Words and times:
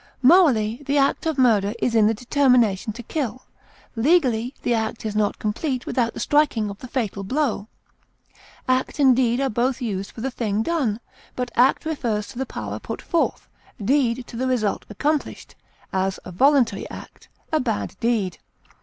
Morally, 0.23 0.81
the 0.87 0.97
act 0.97 1.27
of 1.27 1.37
murder 1.37 1.75
is 1.77 1.93
in 1.93 2.07
the 2.07 2.13
determination 2.15 2.91
to 2.91 3.03
kill; 3.03 3.43
legally, 3.95 4.55
the 4.63 4.73
act 4.73 5.05
is 5.05 5.15
not 5.15 5.37
complete 5.37 5.85
without 5.85 6.15
the 6.15 6.19
striking 6.19 6.71
of 6.71 6.79
the 6.79 6.87
fatal 6.87 7.23
blow. 7.23 7.67
Act 8.67 8.97
and 8.97 9.15
deed 9.15 9.39
are 9.39 9.47
both 9.47 9.79
used 9.79 10.09
for 10.09 10.21
the 10.21 10.31
thing 10.31 10.63
done, 10.63 10.99
but 11.35 11.51
act 11.53 11.85
refers 11.85 12.27
to 12.29 12.39
the 12.39 12.47
power 12.47 12.79
put 12.79 12.99
forth, 12.99 13.47
deed 13.79 14.25
to 14.25 14.35
the 14.35 14.47
result 14.47 14.85
accomplished; 14.89 15.53
as, 15.93 16.19
a 16.25 16.31
voluntary 16.31 16.89
act, 16.89 17.29
a 17.51 17.59
bad 17.59 17.95
deed. 17.99 18.39